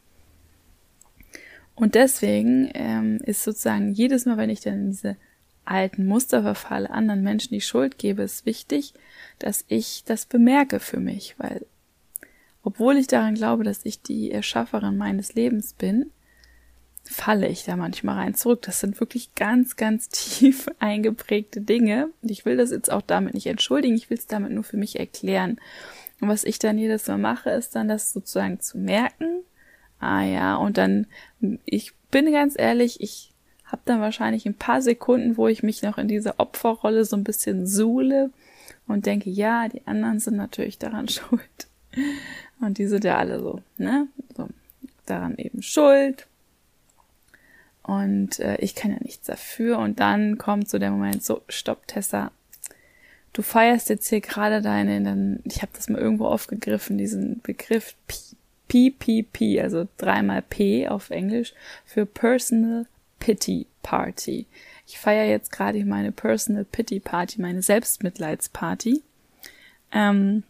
Und 1.75 1.95
deswegen 1.95 2.71
ähm, 2.75 3.19
ist 3.25 3.43
sozusagen 3.43 3.93
jedes 3.93 4.27
Mal, 4.27 4.37
wenn 4.37 4.51
ich 4.51 4.61
dann 4.61 4.75
in 4.75 4.91
diese 4.91 5.17
alten 5.65 6.07
Muster 6.07 6.43
verfalle, 6.43 6.91
anderen 6.91 7.23
Menschen 7.23 7.55
die 7.55 7.61
Schuld 7.61 7.99
gebe, 7.99 8.23
ist 8.23 8.47
wichtig, 8.47 8.95
dass 9.39 9.65
ich 9.69 10.05
das 10.05 10.27
bemerke 10.27 10.81
für 10.81 11.01
mich, 11.01 11.35
weil 11.39 11.67
obwohl 12.65 12.97
ich 12.97 13.09
daran 13.09 13.35
glaube, 13.35 13.65
dass 13.65 13.85
ich 13.85 14.03
die 14.03 14.31
Erschafferin 14.31 14.97
meines 14.97 15.35
Lebens 15.35 15.73
bin, 15.73 16.11
falle 17.05 17.49
ich 17.49 17.65
da 17.65 17.77
manchmal 17.77 18.17
rein 18.17 18.35
zurück. 18.35 18.63
Das 18.63 18.81
sind 18.81 19.01
wirklich 19.01 19.35
ganz, 19.35 19.77
ganz 19.77 20.09
tief 20.11 20.69
eingeprägte 20.79 21.61
Dinge. 21.61 22.11
Und 22.23 22.31
ich 22.31 22.45
will 22.45 22.57
das 22.57 22.71
jetzt 22.71 22.91
auch 22.91 23.03
damit 23.03 23.35
nicht 23.35 23.47
entschuldigen, 23.47 23.95
ich 23.95 24.11
will 24.11 24.19
es 24.19 24.27
damit 24.27 24.53
nur 24.53 24.65
für 24.65 24.77
mich 24.77 24.99
erklären. 24.99 25.59
Und 26.21 26.29
was 26.29 26.45
ich 26.45 26.59
dann 26.59 26.79
jedes 26.79 27.07
Mal 27.09 27.19
mache, 27.19 27.51
ist 27.51 27.75
dann 27.75 27.89
das 27.89 28.13
sozusagen 28.13 28.61
zu 28.61 28.79
merken. 28.79 29.41
Ah 29.99 30.23
ja, 30.23 30.57
und 30.57 30.79
dann, 30.79 31.07
ich 31.65 31.93
bin 32.11 32.31
ganz 32.33 32.55
ehrlich, 32.57 33.01
ich 33.01 33.33
habe 33.65 33.83
dann 33.85 34.01
wahrscheinlich 34.01 34.47
ein 34.47 34.55
paar 34.55 34.83
Sekunden, 34.83 35.37
wo 35.37 35.49
ich 35.49 35.63
mich 35.63 35.83
noch 35.83 35.99
in 35.99 36.09
dieser 36.09 36.39
Opferrolle 36.39 37.05
so 37.05 37.17
ein 37.17 37.25
bisschen 37.25 37.67
suhle 37.67 38.31
und 38.87 39.07
denke, 39.07 39.31
ja, 39.31 39.69
die 39.69 39.87
anderen 39.87 40.21
sind 40.21 40.37
natürlich 40.37 40.79
daran 40.79 41.09
schuld. 41.09 41.69
Und 42.61 42.79
die 42.79 42.87
sind 42.87 43.05
ja 43.05 43.19
alle 43.19 43.41
so, 43.41 43.61
ne? 43.79 44.09
So, 44.37 44.49
daran 45.07 45.37
eben 45.39 45.63
schuld. 45.63 46.27
Und 47.83 48.39
äh, 48.39 48.57
ich 48.57 48.75
kann 48.75 48.93
ja 48.93 48.99
nichts 49.01 49.27
dafür. 49.27 49.79
Und 49.79 50.01
dann 50.01 50.39
kommt 50.39 50.69
so 50.69 50.79
der 50.79 50.91
Moment, 50.91 51.25
so, 51.25 51.43
stopp, 51.49 51.87
Tessa. 51.87 52.31
Du 53.33 53.43
feierst 53.43 53.89
jetzt 53.89 54.09
hier 54.09 54.21
gerade 54.21 54.61
deine, 54.61 55.03
dann, 55.03 55.41
ich 55.45 55.63
habe 55.63 55.73
das 55.75 55.89
mal 55.89 56.01
irgendwo 56.01 56.27
aufgegriffen, 56.27 56.99
diesen 56.99 57.41
Begriff 57.41 57.95
PPP, 58.69 59.61
also 59.61 59.89
dreimal 59.97 60.43
P 60.43 60.89
auf 60.89 61.11
Englisch, 61.11 61.55
für 61.85 62.07
Personal 62.07 62.87
Pity 63.19 63.67
Party. 63.83 64.47
Ich 64.87 64.99
feiere 64.99 65.29
jetzt 65.29 65.51
gerade 65.51 65.85
meine 65.85 66.13
Personal 66.13 66.65
Pity 66.65 67.01
Party, 67.01 67.41
meine 67.41 67.63
Selbstmitleidsparty. 67.63 69.03
Ähm, 69.93 70.43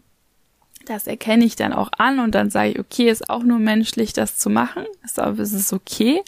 das 0.87 1.07
erkenne 1.07 1.45
ich 1.45 1.57
dann 1.57 1.73
auch 1.73 1.91
an 1.99 2.19
und 2.19 2.35
dann 2.35 2.51
sage 2.51 2.71
ich, 2.71 2.79
okay, 2.79 3.09
ist 3.09 3.31
auch 3.31 3.43
nur 3.43 3.59
menschlich, 3.59 4.13
das 4.13 4.39
zu 4.39 4.51
machen. 4.51 4.85
Ist 5.05 5.19
aber 5.19 5.39
es 5.39 5.53
ist 5.53 5.73
okay. 5.73 6.23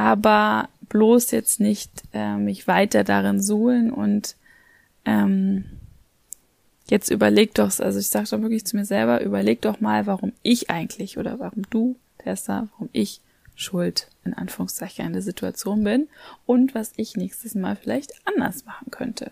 Aber 0.00 0.70
bloß 0.88 1.30
jetzt 1.30 1.60
nicht 1.60 1.90
äh, 2.14 2.36
mich 2.36 2.66
weiter 2.66 3.04
darin 3.04 3.38
suhlen 3.38 3.92
und 3.92 4.34
ähm, 5.04 5.66
jetzt 6.88 7.10
überleg 7.10 7.52
doch, 7.52 7.78
also 7.80 7.98
ich 7.98 8.08
sage 8.08 8.26
doch 8.30 8.40
wirklich 8.40 8.64
zu 8.64 8.78
mir 8.78 8.86
selber, 8.86 9.20
überleg 9.20 9.60
doch 9.60 9.82
mal, 9.82 10.06
warum 10.06 10.32
ich 10.42 10.70
eigentlich 10.70 11.18
oder 11.18 11.38
warum 11.38 11.64
du, 11.68 11.96
Tessa, 12.16 12.68
warum 12.72 12.88
ich 12.92 13.20
schuld 13.54 14.08
in 14.24 14.32
Anführungszeichen 14.32 15.04
in 15.04 15.12
der 15.12 15.20
Situation 15.20 15.84
bin 15.84 16.08
und 16.46 16.74
was 16.74 16.94
ich 16.96 17.18
nächstes 17.18 17.54
Mal 17.54 17.76
vielleicht 17.76 18.14
anders 18.24 18.64
machen 18.64 18.90
könnte. 18.90 19.30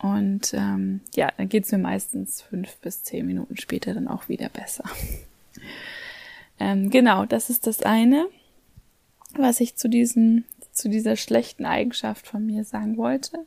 Und 0.00 0.54
ähm, 0.54 1.02
ja, 1.14 1.30
dann 1.36 1.48
geht's 1.48 1.70
mir 1.70 1.78
meistens 1.78 2.42
fünf 2.42 2.78
bis 2.78 3.04
zehn 3.04 3.24
Minuten 3.28 3.56
später 3.56 3.94
dann 3.94 4.08
auch 4.08 4.28
wieder 4.28 4.48
besser. 4.48 4.82
ähm, 6.58 6.90
genau, 6.90 7.26
das 7.26 7.48
ist 7.48 7.68
das 7.68 7.84
eine, 7.84 8.26
was 9.38 9.60
ich 9.60 9.76
zu 9.76 9.88
diesem, 9.88 10.44
zu 10.72 10.88
dieser 10.88 11.16
schlechten 11.16 11.64
Eigenschaft 11.64 12.26
von 12.26 12.46
mir 12.46 12.64
sagen 12.64 12.96
wollte. 12.96 13.46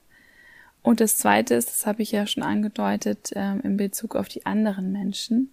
Und 0.82 1.00
das 1.00 1.18
zweite 1.18 1.56
ist, 1.56 1.70
das 1.70 1.88
habe 1.88 2.04
ich 2.04 2.12
ja 2.12 2.28
schon 2.28 2.44
angedeutet, 2.44 3.32
ähm, 3.36 3.62
in 3.62 3.78
Bezug 3.78 4.16
auf 4.16 4.28
die 4.28 4.46
anderen 4.46 4.92
Menschen. 4.92 5.52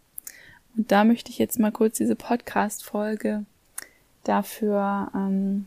Und 0.77 0.93
da 0.93 1.05
möchte 1.05 1.31
ich 1.31 1.39
jetzt 1.39 1.59
mal 1.59 1.73
kurz 1.73 1.97
diese 1.97 2.17
Podcast-Folge 2.17 3.45
dafür 4.25 5.11
ähm, 5.15 5.67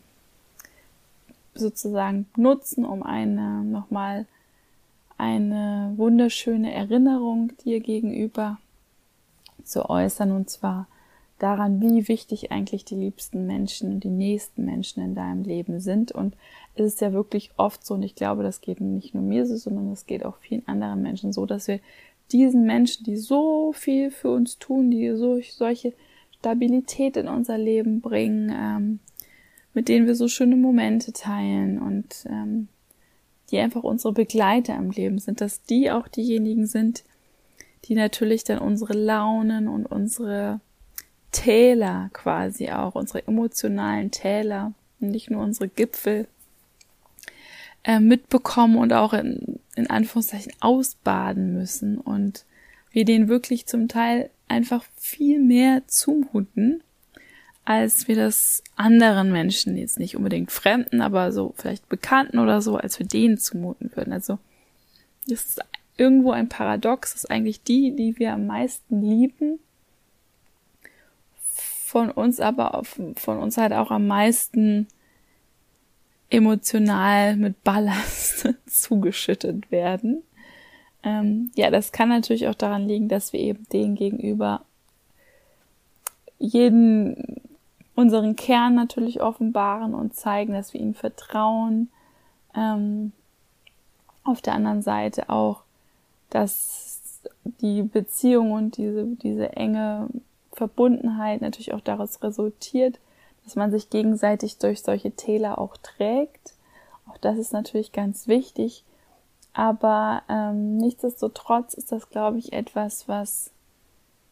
sozusagen 1.54 2.28
nutzen, 2.36 2.86
um 2.86 3.04
eine 3.04 3.64
nochmal 3.64 4.26
eine 5.18 5.94
wunderschöne 5.96 6.74
Erinnerung 6.74 7.54
dir 7.64 7.80
gegenüber 7.80 8.60
zu 9.64 9.90
äußern 9.90 10.32
und 10.32 10.50
zwar 10.50 10.88
daran, 11.40 11.82
wie 11.82 12.08
wichtig 12.08 12.52
eigentlich 12.52 12.86
die 12.86 12.96
liebsten 12.96 13.46
Menschen, 13.46 14.00
die 14.00 14.10
nächsten 14.10 14.66
Menschen 14.66 15.04
in 15.04 15.16
deinem 15.16 15.44
Leben 15.44 15.80
sind. 15.80 16.12
Und 16.12 16.36
es 16.76 16.86
ist 16.86 17.02
ja 17.02 17.12
wirklich 17.14 17.52
oft 17.58 17.86
so, 17.86 17.96
und 17.96 18.04
ich 18.04 18.16
glaube, 18.16 18.44
das 18.44 18.62
geht 18.62 18.80
nicht 18.80 19.14
nur 19.14 19.24
mir 19.24 19.46
so, 19.46 19.58
sondern 19.58 19.92
es 19.92 20.06
geht 20.06 20.24
auch 20.24 20.38
vielen 20.38 20.68
anderen 20.68 21.02
Menschen 21.02 21.34
so, 21.34 21.46
dass 21.46 21.68
wir 21.68 21.80
diesen 22.32 22.66
Menschen, 22.66 23.04
die 23.04 23.18
so 23.18 23.74
viel 23.74 24.12
für 24.12 24.32
uns 24.32 24.58
tun, 24.58 24.90
die 24.92 25.16
so, 25.16 25.40
solche 25.42 25.94
Stabilität 26.40 27.18
in 27.18 27.28
unser 27.28 27.58
Leben 27.58 28.02
bringen, 28.02 28.52
ähm, 28.56 29.00
mit 29.74 29.90
denen 29.90 30.08
wir 30.08 30.16
so 30.16 30.28
schöne 30.28 30.56
Momente 30.56 31.12
teilen 31.12 31.80
und 31.80 32.26
ähm, 32.30 32.70
die 33.52 33.60
einfach 33.60 33.84
unsere 33.84 34.14
Begleiter 34.14 34.76
im 34.76 34.92
Leben 34.92 35.20
sind, 35.20 35.42
dass 35.42 35.64
die 35.64 35.92
auch 35.92 36.08
diejenigen 36.08 36.66
sind, 36.66 37.04
die 37.86 37.94
natürlich 37.94 38.44
dann 38.44 38.60
unsere 38.60 38.94
Launen 38.94 39.68
und 39.68 39.86
unsere 39.86 40.62
Täler 41.36 42.10
quasi 42.14 42.70
auch, 42.70 42.96
unsere 42.96 43.28
emotionalen 43.28 44.10
Täler, 44.10 44.72
nicht 45.00 45.30
nur 45.30 45.44
unsere 45.44 45.68
Gipfel 45.68 46.28
äh, 47.84 48.00
mitbekommen 48.00 48.78
und 48.78 48.94
auch 48.94 49.12
in, 49.12 49.60
in 49.76 49.90
Anführungszeichen 49.90 50.54
ausbaden 50.62 51.54
müssen 51.54 51.98
und 51.98 52.46
wir 52.92 53.04
den 53.04 53.28
wirklich 53.28 53.68
zum 53.68 53.90
Teil 53.90 54.30
einfach 54.48 54.86
viel 54.96 55.40
mehr 55.42 55.84
zumuten, 55.88 56.82
als 57.66 58.08
wir 58.08 58.16
das 58.16 58.64
anderen 58.78 59.32
Menschen, 59.34 59.76
jetzt 59.76 60.00
nicht 60.00 60.16
unbedingt 60.16 60.52
Fremden, 60.52 61.02
aber 61.02 61.34
so 61.34 61.54
vielleicht 61.58 61.90
Bekannten 61.90 62.40
oder 62.40 62.62
so, 62.62 62.78
als 62.78 62.98
wir 62.98 63.06
denen 63.06 63.38
zumuten 63.38 63.92
würden. 63.94 64.14
Also 64.14 64.40
das 65.28 65.44
ist 65.46 65.62
irgendwo 65.98 66.32
ein 66.32 66.48
Paradox, 66.48 67.12
dass 67.12 67.26
eigentlich 67.26 67.62
die, 67.64 67.94
die 67.94 68.18
wir 68.20 68.32
am 68.32 68.46
meisten 68.46 69.02
lieben, 69.02 69.60
von 71.96 72.12
uns 72.12 72.42
aber 72.42 72.76
auf, 72.76 73.00
von 73.16 73.40
uns 73.40 73.58
halt 73.58 73.72
auch 73.72 73.90
am 73.90 74.06
meisten 74.06 74.90
emotional 76.30 77.38
mit 77.38 77.64
Ballast 77.64 78.50
zugeschüttet 78.66 79.72
werden. 79.72 80.22
Ähm, 81.04 81.52
ja, 81.56 81.72
das 81.72 81.94
kann 81.94 82.10
natürlich 82.10 82.50
auch 82.50 82.56
daran 82.56 82.86
liegen, 82.86 83.08
dass 83.08 83.32
wir 83.32 83.40
eben 83.40 83.66
denen 83.72 83.96
gegenüber 83.96 84.66
jeden 86.38 87.40
unseren 87.96 88.36
Kern 88.36 88.76
natürlich 88.76 89.22
offenbaren 89.22 89.94
und 89.94 90.14
zeigen, 90.16 90.52
dass 90.52 90.74
wir 90.74 90.82
ihnen 90.82 90.96
vertrauen. 90.96 91.90
Ähm, 92.54 93.14
auf 94.26 94.42
der 94.42 94.54
anderen 94.54 94.82
Seite 94.82 95.30
auch, 95.30 95.62
dass 96.30 97.22
die 97.62 97.84
Beziehung 97.84 98.52
und 98.52 98.76
diese, 98.76 99.06
diese 99.16 99.54
enge 99.54 100.10
Verbundenheit 100.56 101.42
natürlich 101.42 101.74
auch 101.74 101.82
daraus 101.82 102.22
resultiert, 102.24 103.00
dass 103.44 103.56
man 103.56 103.72
sich 103.72 103.90
gegenseitig 103.90 104.58
durch 104.58 104.82
solche 104.82 105.12
Täler 105.12 105.60
auch 105.60 105.78
trägt. 105.78 106.54
Auch 107.08 107.18
das 107.18 107.38
ist 107.38 107.54
natürlich 107.54 107.92
ganz 107.92 108.28
wichtig. 108.28 108.84
Aber 109.54 110.24
ähm, 110.28 110.78
nichtsdestotrotz 110.78 111.76
ist 111.76 111.92
das, 111.92 112.10
glaube 112.10 112.40
ich, 112.40 112.52
etwas, 112.54 113.08
was, 113.08 113.52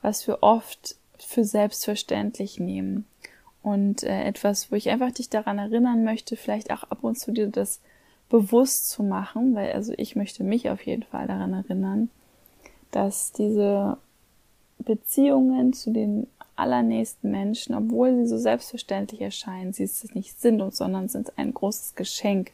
was 0.01 0.27
wir 0.27 0.41
oft 0.41 0.95
für 1.17 1.45
selbstverständlich 1.45 2.59
nehmen. 2.59 3.05
Und 3.61 4.03
äh, 4.03 4.23
etwas, 4.23 4.71
wo 4.71 4.75
ich 4.75 4.89
einfach 4.89 5.11
dich 5.11 5.29
daran 5.29 5.59
erinnern 5.59 6.03
möchte, 6.03 6.35
vielleicht 6.35 6.71
auch 6.71 6.83
ab 6.83 7.03
und 7.03 7.17
zu 7.17 7.31
dir 7.31 7.47
das 7.47 7.79
bewusst 8.29 8.89
zu 8.89 9.03
machen, 9.03 9.55
weil 9.55 9.71
also 9.73 9.93
ich 9.95 10.15
möchte 10.15 10.43
mich 10.43 10.69
auf 10.69 10.85
jeden 10.85 11.03
Fall 11.03 11.27
daran 11.27 11.53
erinnern, 11.53 12.09
dass 12.91 13.31
diese 13.31 13.97
Beziehungen 14.85 15.73
zu 15.73 15.91
den 15.91 16.27
allernächsten 16.55 17.31
Menschen, 17.31 17.75
obwohl 17.75 18.15
sie 18.15 18.27
so 18.27 18.37
selbstverständlich 18.37 19.21
erscheinen, 19.21 19.73
sie 19.73 19.83
es 19.83 20.13
nicht 20.13 20.39
sind, 20.39 20.61
und, 20.61 20.75
sondern 20.75 21.09
sind 21.09 21.37
ein 21.37 21.53
großes 21.53 21.95
Geschenk. 21.95 22.51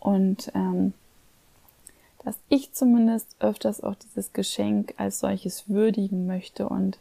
Und 0.00 0.50
ähm, 0.54 0.94
dass 2.24 2.36
ich 2.48 2.72
zumindest 2.72 3.36
öfters 3.38 3.82
auch 3.82 3.94
dieses 3.94 4.32
Geschenk 4.32 4.94
als 4.96 5.20
solches 5.20 5.68
würdigen 5.68 6.26
möchte 6.26 6.68
und 6.68 6.98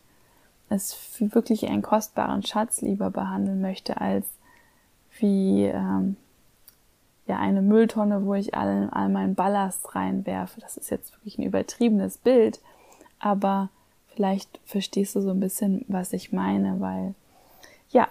es 0.69 0.97
wie 1.17 1.33
wirklich 1.33 1.67
einen 1.67 1.81
kostbaren 1.81 2.43
Schatz 2.43 2.81
lieber 2.81 3.11
behandeln 3.11 3.61
möchte, 3.61 4.01
als 4.01 4.25
wie 5.19 5.63
ähm, 5.65 6.17
ja 7.27 7.39
eine 7.39 7.61
Mülltonne, 7.61 8.25
wo 8.25 8.33
ich 8.33 8.55
all, 8.55 8.89
all 8.91 9.09
meinen 9.09 9.35
Ballast 9.35 9.95
reinwerfe. 9.95 10.61
Das 10.61 10.77
ist 10.77 10.89
jetzt 10.89 11.13
wirklich 11.13 11.37
ein 11.37 11.43
übertriebenes 11.43 12.17
Bild, 12.17 12.59
aber 13.19 13.69
Vielleicht 14.15 14.59
verstehst 14.65 15.15
du 15.15 15.21
so 15.21 15.31
ein 15.31 15.39
bisschen, 15.39 15.83
was 15.87 16.13
ich 16.13 16.31
meine, 16.31 16.79
weil 16.79 17.15
ja, 17.89 18.07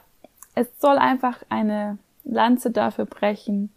es 0.55 0.69
soll 0.79 0.99
einfach 0.99 1.43
eine 1.49 1.99
Lanze 2.25 2.71
dafür 2.71 3.07
brechen, 3.07 3.71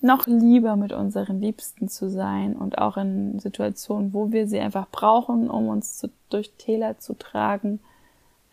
noch 0.00 0.26
lieber 0.26 0.76
mit 0.76 0.92
unseren 0.92 1.40
Liebsten 1.40 1.88
zu 1.88 2.10
sein 2.10 2.56
und 2.56 2.78
auch 2.78 2.96
in 2.96 3.38
Situationen, 3.38 4.12
wo 4.12 4.32
wir 4.32 4.46
sie 4.46 4.60
einfach 4.60 4.86
brauchen, 4.90 5.48
um 5.48 5.68
uns 5.68 5.98
zu, 5.98 6.10
durch 6.28 6.52
Täler 6.58 6.98
zu 6.98 7.14
tragen, 7.14 7.80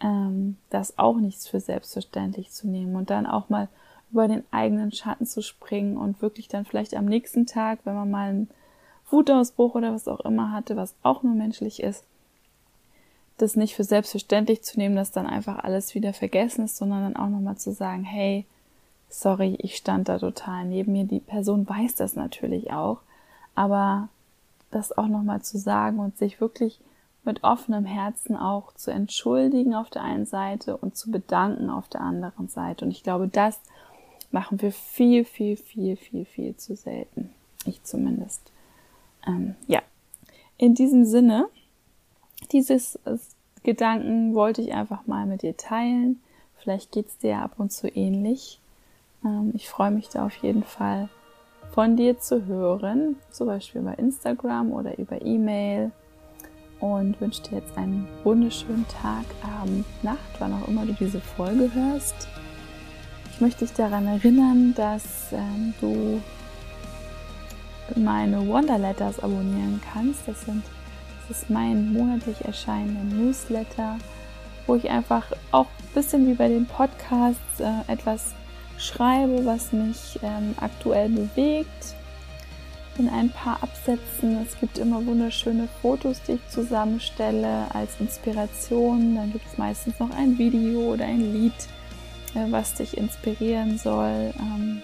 ähm, 0.02 0.58
das 0.70 0.98
auch 0.98 1.18
nichts 1.18 1.48
für 1.48 1.60
selbstverständlich 1.60 2.52
zu 2.52 2.68
nehmen 2.68 2.96
und 2.96 3.10
dann 3.10 3.26
auch 3.26 3.50
mal 3.50 3.68
über 4.12 4.28
den 4.28 4.44
eigenen 4.52 4.92
Schatten 4.92 5.26
zu 5.26 5.42
springen 5.42 5.98
und 5.98 6.22
wirklich 6.22 6.48
dann 6.48 6.66
vielleicht 6.66 6.96
am 6.96 7.06
nächsten 7.06 7.46
Tag, 7.46 7.80
wenn 7.84 7.96
man 7.96 8.12
mal 8.12 8.30
einen 8.30 8.50
Wutausbruch 9.10 9.76
oder 9.76 9.94
was 9.94 10.08
auch 10.08 10.22
immer 10.22 10.52
hatte, 10.52 10.76
was 10.76 10.96
auch 11.04 11.24
nur 11.24 11.36
menschlich 11.36 11.84
ist, 11.84 12.06
das 13.42 13.56
nicht 13.56 13.76
für 13.76 13.84
selbstverständlich 13.84 14.64
zu 14.64 14.78
nehmen, 14.78 14.96
dass 14.96 15.12
dann 15.12 15.28
einfach 15.28 15.64
alles 15.64 15.96
wieder 15.96 16.14
vergessen 16.14 16.66
ist, 16.66 16.78
sondern 16.78 17.04
dann 17.04 17.16
auch 17.16 17.30
nochmal 17.30 17.58
zu 17.58 17.74
sagen, 17.74 18.04
hey, 18.04 18.46
sorry, 19.10 19.56
ich 19.60 19.76
stand 19.76 20.10
da 20.10 20.20
total 20.20 20.66
neben 20.66 20.94
mir. 20.94 21.04
Die 21.04 21.20
Person 21.20 21.68
weiß 21.68 21.96
das 21.96 22.16
natürlich 22.16 22.72
auch, 22.72 23.00
aber 23.56 24.10
das 24.72 24.98
auch 24.98 25.08
nochmal 25.08 25.42
zu 25.42 25.58
sagen 25.58 26.00
und 26.00 26.18
sich 26.18 26.40
wirklich 26.40 26.80
mit 27.24 27.44
offenem 27.44 27.86
Herzen 27.86 28.36
auch 28.36 28.74
zu 28.74 28.92
entschuldigen 28.92 29.76
auf 29.76 29.90
der 29.90 30.04
einen 30.04 30.26
Seite 30.26 30.78
und 30.78 30.96
zu 30.96 31.12
bedanken 31.12 31.70
auf 31.70 31.88
der 31.88 32.02
anderen 32.02 32.48
Seite. 32.48 32.86
Und 32.86 32.92
ich 32.92 33.04
glaube, 33.04 33.28
das 33.28 33.60
machen 34.32 34.62
wir 34.62 34.72
viel, 34.72 35.26
viel, 35.26 35.58
viel, 35.58 35.96
viel, 35.98 36.26
viel 36.26 36.58
zu 36.58 36.76
selten. 36.76 37.30
Ich 37.66 37.84
zumindest. 37.84 38.42
Ähm, 39.28 39.56
ja. 39.68 39.82
In 40.58 40.74
diesem 40.74 41.06
Sinne 41.06 41.48
dieses 42.52 42.96
äh, 43.06 43.18
Gedanken 43.64 44.34
wollte 44.34 44.62
ich 44.62 44.74
einfach 44.74 45.06
mal 45.08 45.26
mit 45.26 45.44
dir 45.44 45.56
teilen. 45.56 46.22
Vielleicht 46.58 46.92
geht's 46.92 47.18
dir 47.18 47.40
ab 47.40 47.54
und 47.58 47.72
zu 47.72 47.88
ähnlich. 47.88 48.60
Ähm, 49.24 49.52
ich 49.56 49.70
freue 49.70 49.92
mich 49.92 50.10
da 50.10 50.26
auf 50.26 50.36
jeden 50.38 50.64
Fall 50.64 51.10
von 51.74 51.96
dir 51.96 52.20
zu 52.20 52.46
hören, 52.46 53.16
zum 53.32 53.48
Beispiel 53.48 53.82
über 53.82 53.98
Instagram 53.98 54.72
oder 54.72 54.98
über 54.98 55.22
E-Mail. 55.22 55.92
Und 56.80 57.22
wünsche 57.22 57.44
dir 57.44 57.60
jetzt 57.60 57.78
einen 57.78 58.08
wunderschönen 58.24 58.88
Tag, 58.88 59.24
Abend, 59.62 59.86
Nacht, 60.04 60.18
wann 60.40 60.54
auch 60.54 60.68
immer 60.68 60.84
du 60.84 60.94
diese 60.94 61.22
Folge 61.22 61.72
hörst. 61.72 62.28
Ich 63.32 63.40
möchte 63.40 63.66
dich 63.66 63.76
daran 63.76 64.08
erinnern, 64.08 64.74
dass 64.76 65.32
ähm, 65.32 65.76
du 65.80 66.22
meine 67.96 68.48
Wonderletters 68.48 69.20
abonnieren 69.20 69.80
kannst. 69.94 70.28
Das 70.28 70.42
sind 70.42 70.64
ist 71.30 71.50
mein 71.50 71.94
monatlich 71.94 72.44
erscheinender 72.46 73.04
Newsletter, 73.16 73.98
wo 74.68 74.76
ich 74.76 74.90
einfach 74.90 75.26
auch 75.52 75.68
ein 75.68 75.94
bisschen 75.94 76.28
wie 76.28 76.34
bei 76.34 76.48
den 76.48 76.66
Podcasts 76.66 77.60
äh, 77.60 77.92
etwas 77.92 78.34
schreibe, 78.78 79.46
was 79.46 79.72
mich 79.72 80.20
ähm, 80.24 80.56
aktuell 80.60 81.10
bewegt. 81.10 81.96
In 82.98 83.08
ein 83.08 83.30
paar 83.30 83.64
Absätzen. 83.64 84.42
Es 84.42 84.60
gibt 84.60 84.78
immer 84.78 85.06
wunderschöne 85.06 85.70
Fotos, 85.82 86.22
die 86.24 86.34
ich 86.34 86.48
zusammenstelle 86.50 87.66
als 87.74 88.00
Inspiration. 88.00 89.16
Dann 89.16 89.32
gibt 89.32 89.46
es 89.48 89.58
meistens 89.58 89.98
noch 90.00 90.12
ein 90.12 90.38
Video 90.38 90.94
oder 90.94 91.06
ein 91.06 91.34
Lied, 91.34 91.54
äh, 92.36 92.52
was 92.52 92.74
dich 92.74 92.98
inspirieren 92.98 93.78
soll. 93.78 94.34
Ähm, 94.38 94.84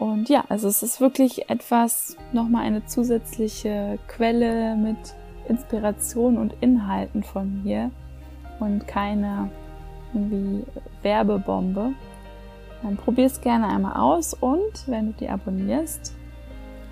und 0.00 0.30
ja, 0.30 0.44
also 0.48 0.66
es 0.66 0.82
ist 0.82 1.02
wirklich 1.02 1.50
etwas, 1.50 2.16
nochmal 2.32 2.64
eine 2.64 2.86
zusätzliche 2.86 3.98
Quelle 4.08 4.74
mit 4.74 4.96
Inspiration 5.46 6.38
und 6.38 6.54
Inhalten 6.62 7.22
von 7.22 7.62
mir 7.62 7.90
und 8.60 8.88
keine 8.88 9.50
irgendwie 10.14 10.64
Werbebombe. 11.02 11.92
Dann 12.82 12.96
probier 12.96 13.26
es 13.26 13.42
gerne 13.42 13.68
einmal 13.68 14.00
aus 14.00 14.32
und 14.32 14.72
wenn 14.86 15.08
du 15.08 15.12
die 15.18 15.28
abonnierst, 15.28 16.14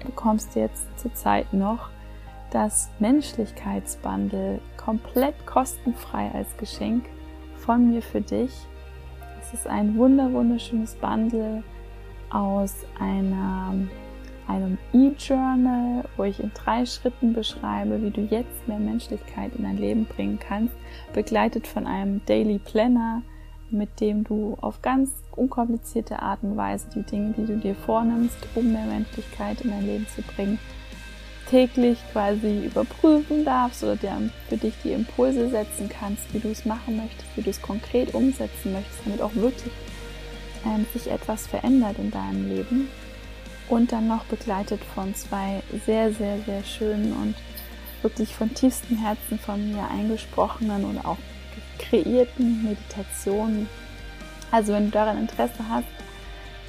bekommst 0.04 0.54
du 0.54 0.60
jetzt 0.60 0.86
zurzeit 0.98 1.54
noch 1.54 1.88
das 2.50 2.90
Menschlichkeitsbundle 2.98 4.60
komplett 4.76 5.46
kostenfrei 5.46 6.30
als 6.34 6.54
Geschenk 6.58 7.06
von 7.56 7.88
mir 7.88 8.02
für 8.02 8.20
dich. 8.20 8.52
Es 9.40 9.54
ist 9.54 9.66
ein 9.66 9.96
wunder 9.96 10.30
wunderschönes 10.30 10.94
Bundle 10.96 11.62
aus 12.30 12.74
einer 12.98 13.74
einem 14.48 14.78
E-Journal, 14.92 16.04
wo 16.16 16.24
ich 16.24 16.40
in 16.40 16.50
drei 16.54 16.86
Schritten 16.86 17.34
beschreibe, 17.34 18.02
wie 18.02 18.10
du 18.10 18.22
jetzt 18.22 18.66
mehr 18.66 18.78
Menschlichkeit 18.78 19.54
in 19.56 19.64
dein 19.64 19.76
Leben 19.76 20.06
bringen 20.06 20.38
kannst, 20.40 20.74
begleitet 21.12 21.66
von 21.66 21.86
einem 21.86 22.22
Daily 22.26 22.58
Planner, 22.58 23.22
mit 23.70 24.00
dem 24.00 24.24
du 24.24 24.56
auf 24.60 24.80
ganz 24.80 25.10
unkomplizierte 25.36 26.20
Art 26.22 26.42
und 26.42 26.56
Weise 26.56 26.88
die 26.94 27.02
Dinge, 27.02 27.34
die 27.36 27.44
du 27.44 27.56
dir 27.58 27.74
vornimmst, 27.74 28.38
um 28.54 28.72
mehr 28.72 28.86
Menschlichkeit 28.86 29.60
in 29.60 29.70
dein 29.70 29.86
Leben 29.86 30.06
zu 30.08 30.22
bringen, 30.22 30.58
täglich 31.50 31.98
quasi 32.12 32.64
überprüfen 32.64 33.44
darfst 33.44 33.82
oder 33.82 33.96
dir 33.96 34.30
für 34.48 34.56
dich 34.56 34.74
die 34.82 34.92
Impulse 34.92 35.48
setzen 35.50 35.88
kannst, 35.88 36.32
wie 36.32 36.40
du 36.40 36.48
es 36.48 36.64
machen 36.64 36.96
möchtest, 36.96 37.36
wie 37.36 37.42
du 37.42 37.50
es 37.50 37.60
konkret 37.60 38.14
umsetzen 38.14 38.72
möchtest, 38.72 39.00
damit 39.04 39.20
auch 39.20 39.34
wirklich 39.34 39.72
ähm, 40.64 40.86
sich 40.92 41.10
etwas 41.10 41.46
verändert 41.46 41.98
in 41.98 42.10
deinem 42.10 42.48
Leben 42.48 42.88
und 43.68 43.92
dann 43.92 44.08
noch 44.08 44.24
begleitet 44.24 44.80
von 44.94 45.14
zwei 45.14 45.62
sehr, 45.84 46.12
sehr, 46.12 46.38
sehr 46.46 46.64
schönen 46.64 47.12
und 47.12 47.34
wirklich 48.02 48.34
von 48.34 48.52
tiefstem 48.54 48.98
Herzen 48.98 49.38
von 49.38 49.72
mir 49.72 49.88
eingesprochenen 49.90 50.84
oder 50.84 51.06
auch 51.06 51.18
kreierten 51.78 52.64
Meditationen. 52.64 53.68
Also 54.50 54.72
wenn 54.72 54.86
du 54.86 54.90
daran 54.92 55.18
Interesse 55.18 55.68
hast, 55.68 55.86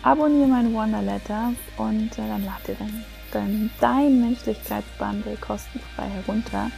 abonniere 0.03 0.47
meine 0.47 0.73
Wonderletter 0.73 1.53
und 1.77 2.11
äh, 2.13 2.27
dann 2.27 2.45
lad 2.45 2.67
dir 2.67 2.75
dann, 2.77 3.05
dann 3.31 3.69
dein 3.79 4.21
Menschlichkeitsbundle 4.21 5.37
kostenfrei 5.37 6.09
herunter. 6.09 6.71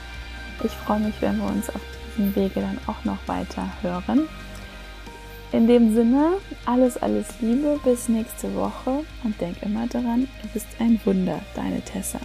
Ich 0.64 0.72
freue 0.72 1.00
mich, 1.00 1.16
wenn 1.22 1.38
wir 1.38 1.46
uns 1.48 1.70
auf 1.70 1.82
diesem 2.10 2.36
Wege 2.36 2.62
dann 2.62 2.78
auch 2.88 3.04
noch 3.04 3.18
weiter 3.28 3.68
hören. 3.82 4.28
In 5.54 5.68
dem 5.68 5.94
Sinne, 5.94 6.38
alles, 6.66 6.96
alles 6.98 7.28
Liebe, 7.42 7.78
bis 7.84 8.08
nächste 8.08 8.56
Woche 8.56 9.04
und 9.26 9.40
denk 9.42 9.62
immer 9.62 9.86
daran, 9.88 10.30
du 10.42 10.48
bist 10.54 10.68
ein 10.80 10.98
Wunder, 11.04 11.42
deine 11.56 11.82
Tessa. 11.82 12.20